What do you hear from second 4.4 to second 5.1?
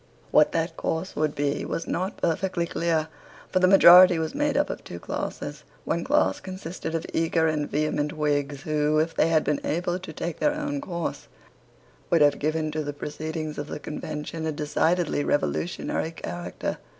up of two